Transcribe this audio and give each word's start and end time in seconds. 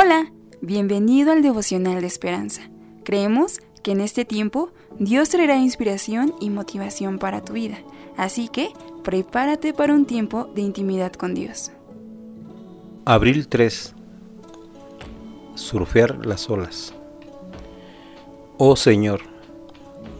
Hola, 0.00 0.30
bienvenido 0.60 1.32
al 1.32 1.42
devocional 1.42 2.00
de 2.00 2.06
esperanza. 2.06 2.62
Creemos 3.02 3.58
que 3.82 3.90
en 3.90 4.00
este 4.00 4.24
tiempo 4.24 4.70
Dios 5.00 5.30
traerá 5.30 5.56
inspiración 5.56 6.36
y 6.40 6.50
motivación 6.50 7.18
para 7.18 7.44
tu 7.44 7.54
vida, 7.54 7.78
así 8.16 8.46
que 8.46 8.68
prepárate 9.02 9.74
para 9.74 9.94
un 9.94 10.06
tiempo 10.06 10.44
de 10.54 10.62
intimidad 10.62 11.12
con 11.14 11.34
Dios. 11.34 11.72
Abril 13.06 13.48
3. 13.48 13.92
Surfear 15.56 16.24
las 16.24 16.48
olas. 16.48 16.94
Oh 18.56 18.76
Señor, 18.76 19.22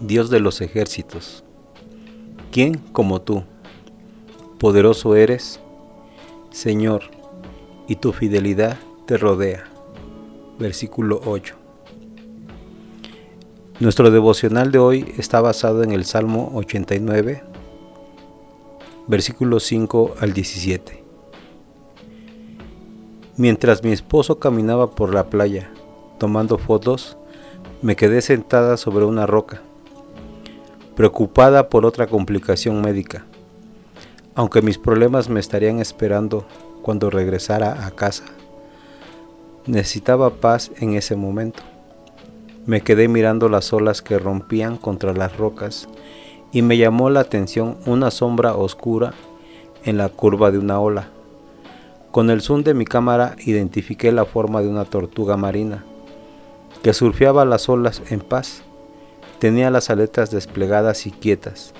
Dios 0.00 0.28
de 0.28 0.40
los 0.40 0.60
ejércitos, 0.60 1.44
¿quién 2.50 2.78
como 2.78 3.22
tú? 3.22 3.44
Poderoso 4.58 5.14
eres, 5.14 5.60
Señor, 6.50 7.12
y 7.86 7.94
tu 7.94 8.12
fidelidad 8.12 8.76
te 9.08 9.16
rodea. 9.16 9.64
Versículo 10.58 11.22
8. 11.24 11.54
Nuestro 13.80 14.10
devocional 14.10 14.70
de 14.70 14.78
hoy 14.78 15.14
está 15.16 15.40
basado 15.40 15.82
en 15.82 15.92
el 15.92 16.04
Salmo 16.04 16.52
89, 16.52 17.42
versículos 19.06 19.64
5 19.64 20.16
al 20.20 20.34
17. 20.34 21.02
Mientras 23.38 23.82
mi 23.82 23.92
esposo 23.92 24.38
caminaba 24.38 24.90
por 24.90 25.14
la 25.14 25.30
playa 25.30 25.70
tomando 26.18 26.58
fotos, 26.58 27.16
me 27.80 27.96
quedé 27.96 28.20
sentada 28.20 28.76
sobre 28.76 29.06
una 29.06 29.26
roca, 29.26 29.62
preocupada 30.96 31.70
por 31.70 31.86
otra 31.86 32.08
complicación 32.08 32.82
médica, 32.82 33.24
aunque 34.34 34.60
mis 34.60 34.76
problemas 34.76 35.30
me 35.30 35.40
estarían 35.40 35.80
esperando 35.80 36.46
cuando 36.82 37.08
regresara 37.08 37.86
a 37.86 37.90
casa. 37.90 38.24
Necesitaba 39.68 40.30
paz 40.30 40.70
en 40.80 40.94
ese 40.94 41.14
momento. 41.14 41.62
Me 42.64 42.80
quedé 42.80 43.06
mirando 43.06 43.50
las 43.50 43.70
olas 43.74 44.00
que 44.00 44.18
rompían 44.18 44.78
contra 44.78 45.12
las 45.12 45.36
rocas 45.36 45.90
y 46.52 46.62
me 46.62 46.78
llamó 46.78 47.10
la 47.10 47.20
atención 47.20 47.76
una 47.84 48.10
sombra 48.10 48.54
oscura 48.54 49.12
en 49.84 49.98
la 49.98 50.08
curva 50.08 50.50
de 50.50 50.58
una 50.58 50.80
ola. 50.80 51.10
Con 52.12 52.30
el 52.30 52.40
zoom 52.40 52.62
de 52.62 52.72
mi 52.72 52.86
cámara 52.86 53.36
identifiqué 53.44 54.10
la 54.10 54.24
forma 54.24 54.62
de 54.62 54.68
una 54.68 54.86
tortuga 54.86 55.36
marina 55.36 55.84
que 56.82 56.94
surfeaba 56.94 57.44
las 57.44 57.68
olas 57.68 58.00
en 58.08 58.20
paz. 58.20 58.62
Tenía 59.38 59.70
las 59.70 59.90
aletas 59.90 60.30
desplegadas 60.30 61.06
y 61.06 61.10
quietas. 61.10 61.74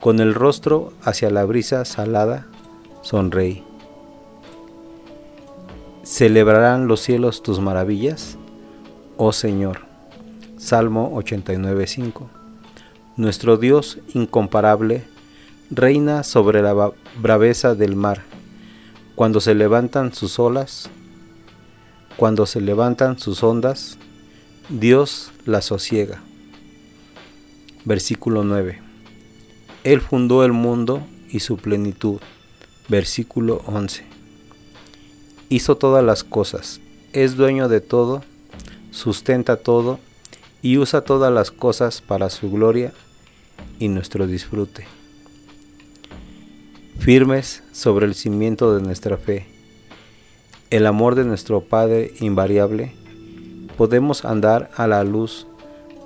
Con 0.00 0.18
el 0.18 0.34
rostro 0.34 0.92
hacia 1.04 1.30
la 1.30 1.44
brisa 1.44 1.84
salada, 1.84 2.48
sonreí. 3.02 3.69
¿Celebrarán 6.10 6.88
los 6.88 7.02
cielos 7.02 7.40
tus 7.40 7.60
maravillas? 7.60 8.36
Oh 9.16 9.32
Señor. 9.32 9.82
Salmo 10.56 11.12
89.5. 11.22 12.26
Nuestro 13.16 13.58
Dios 13.58 13.98
incomparable 14.12 15.04
reina 15.70 16.24
sobre 16.24 16.62
la 16.62 16.90
braveza 17.22 17.76
del 17.76 17.94
mar. 17.94 18.22
Cuando 19.14 19.40
se 19.40 19.54
levantan 19.54 20.12
sus 20.12 20.40
olas, 20.40 20.90
cuando 22.16 22.44
se 22.44 22.60
levantan 22.60 23.16
sus 23.16 23.44
ondas, 23.44 23.96
Dios 24.68 25.30
las 25.46 25.66
sosiega. 25.66 26.20
Versículo 27.84 28.42
9. 28.42 28.80
Él 29.84 30.00
fundó 30.00 30.44
el 30.44 30.52
mundo 30.52 31.06
y 31.28 31.38
su 31.38 31.56
plenitud. 31.56 32.18
Versículo 32.88 33.62
11 33.66 34.19
hizo 35.50 35.76
todas 35.76 36.04
las 36.04 36.22
cosas, 36.22 36.80
es 37.12 37.36
dueño 37.36 37.68
de 37.68 37.80
todo, 37.80 38.22
sustenta 38.92 39.56
todo 39.56 39.98
y 40.62 40.78
usa 40.78 41.00
todas 41.00 41.32
las 41.32 41.50
cosas 41.50 42.00
para 42.00 42.30
su 42.30 42.52
gloria 42.52 42.92
y 43.80 43.88
nuestro 43.88 44.28
disfrute. 44.28 44.86
Firmes 47.00 47.64
sobre 47.72 48.06
el 48.06 48.14
cimiento 48.14 48.76
de 48.76 48.82
nuestra 48.82 49.16
fe, 49.16 49.46
el 50.70 50.86
amor 50.86 51.16
de 51.16 51.24
nuestro 51.24 51.62
Padre 51.62 52.12
invariable, 52.20 52.92
podemos 53.76 54.24
andar 54.24 54.70
a 54.76 54.86
la 54.86 55.02
luz 55.02 55.48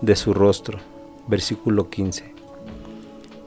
de 0.01 0.17
su 0.17 0.33
rostro. 0.33 0.79
Versículo 1.27 1.91
15. 1.91 2.33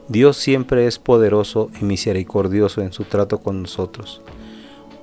Dios 0.08 0.36
siempre 0.36 0.86
es 0.86 0.98
poderoso 1.00 1.70
y 1.80 1.84
misericordioso 1.84 2.82
en 2.82 2.92
su 2.92 3.04
trato 3.04 3.40
con 3.40 3.62
nosotros 3.62 4.22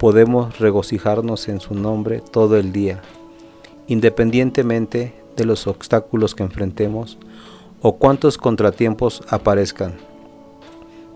podemos 0.05 0.59
regocijarnos 0.59 1.47
en 1.47 1.59
su 1.59 1.73
nombre 1.73 2.21
todo 2.21 2.57
el 2.57 2.71
día, 2.71 3.01
independientemente 3.87 5.15
de 5.35 5.45
los 5.45 5.65
obstáculos 5.65 6.35
que 6.35 6.43
enfrentemos 6.43 7.17
o 7.81 7.95
cuántos 7.95 8.37
contratiempos 8.37 9.23
aparezcan. 9.29 9.95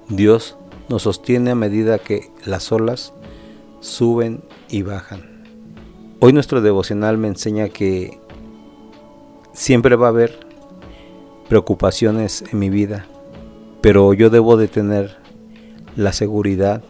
Dios 0.08 0.58
nos 0.90 1.04
sostiene 1.04 1.52
a 1.52 1.56
medida 1.56 2.00
que 2.00 2.32
las 2.48 2.72
olas 2.72 3.14
suben 3.80 4.42
y 4.70 4.82
bajan. 4.82 5.44
Hoy 6.20 6.34
nuestro 6.34 6.60
devocional 6.60 7.20
me 7.20 7.28
enseña 7.28 7.70
que 7.70 8.20
siempre 9.54 9.98
va 9.98 10.08
a 10.08 10.10
haber 10.10 10.48
preocupaciones 11.48 12.44
en 12.52 12.58
mi 12.58 12.72
vida, 12.72 13.06
pero 13.82 14.16
yo 14.16 14.32
debo 14.32 14.58
de 14.58 14.68
tener 14.68 15.16
la 15.96 16.12
seguridad, 16.12 16.82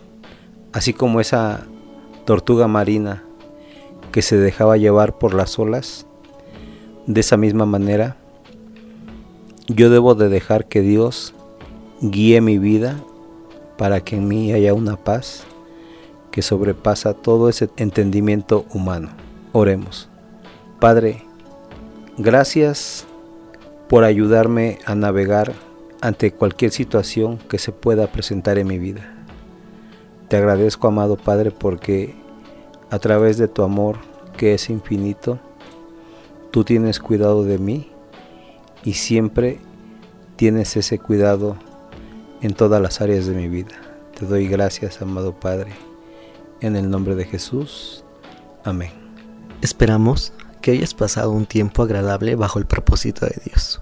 así 0.72 0.94
como 0.94 1.20
esa 1.20 1.68
tortuga 2.30 2.68
marina 2.68 3.24
que 4.12 4.22
se 4.22 4.38
dejaba 4.38 4.78
llevar 4.78 5.18
por 5.18 5.34
las 5.34 5.58
olas, 5.58 6.06
de 7.08 7.22
esa 7.22 7.38
misma 7.38 7.66
manera, 7.66 8.18
yo 9.68 9.90
debo 9.90 10.14
de 10.14 10.30
dejar 10.30 10.68
que 10.68 10.82
Dios 10.82 11.34
guíe 12.02 12.40
mi 12.40 12.60
vida 12.60 13.00
para 13.80 14.02
que 14.02 14.18
en 14.18 14.28
mí 14.28 14.54
haya 14.54 14.76
una 14.76 14.96
paz 14.96 15.44
que 16.30 16.44
sobrepasa 16.44 17.16
todo 17.16 17.50
ese 17.50 17.72
entendimiento 17.78 18.68
humano. 18.76 19.10
Oremos. 19.52 20.08
Padre, 20.80 21.24
gracias 22.20 23.08
por 23.88 24.04
ayudarme 24.04 24.78
a 24.86 24.94
navegar 24.94 25.54
ante 26.00 26.32
cualquier 26.32 26.70
situación 26.70 27.40
que 27.50 27.58
se 27.58 27.72
pueda 27.72 28.06
presentar 28.06 28.60
en 28.60 28.68
mi 28.68 28.78
vida. 28.78 29.16
Te 30.28 30.38
agradezco, 30.38 30.88
amado 30.88 31.18
Padre, 31.18 31.50
porque 31.50 32.19
a 32.90 33.00
través 33.00 33.38
de 33.38 33.48
tu 33.48 33.64
amor, 33.64 33.98
que 34.38 34.54
es 34.54 34.70
infinito, 34.70 35.40
tú 36.52 36.64
tienes 36.64 37.00
cuidado 37.00 37.44
de 37.44 37.58
mí 37.58 37.92
y 38.84 38.94
siempre 38.94 39.60
tienes 40.36 40.76
ese 40.78 41.00
cuidado 41.00 41.58
en 42.42 42.54
todas 42.54 42.82
las 42.82 43.02
áreas 43.02 43.26
de 43.26 43.36
mi 43.36 43.48
vida. 43.48 43.76
Te 44.18 44.26
doy 44.26 44.48
gracias, 44.48 45.02
amado 45.02 45.40
Padre, 45.40 45.74
en 46.62 46.76
el 46.76 46.90
nombre 46.90 47.16
de 47.16 47.26
Jesús. 47.26 48.04
Amén. 48.64 48.92
Esperamos 49.62 50.34
que 50.62 50.72
hayas 50.72 50.94
pasado 50.94 51.32
un 51.32 51.46
tiempo 51.46 51.84
agradable 51.84 52.36
bajo 52.36 52.60
el 52.60 52.66
propósito 52.66 53.26
de 53.26 53.42
Dios. 53.46 53.82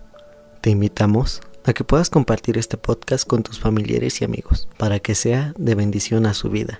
Te 0.62 0.69
invitamos 0.69 1.41
a 1.63 1.74
que 1.74 1.84
puedas 1.84 2.09
compartir 2.09 2.57
este 2.57 2.78
podcast 2.78 3.28
con 3.28 3.44
tus 3.44 3.59
familiares 3.59 4.22
y 4.22 4.25
amigos 4.25 4.68
para 4.78 5.00
que 5.00 5.16
sea 5.16 5.53
de 5.57 5.75
bendición 5.75 6.25
a 6.25 6.34
su 6.34 6.50
vida. 6.50 6.79